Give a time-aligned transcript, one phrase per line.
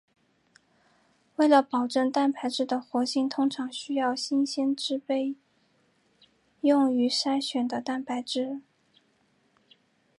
[1.35, 5.35] 为了保证蛋白质的活性通常需要新鲜制备
[6.61, 8.61] 用于筛选的蛋白质。